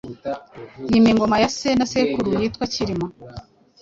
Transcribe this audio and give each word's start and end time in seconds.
yima 0.89 1.09
ingoma 1.13 1.35
ya 1.43 1.49
se 1.57 1.69
na 1.77 1.85
sekuru; 1.91 2.29
yitwa 2.39 2.63
Cyilima. 2.71 3.07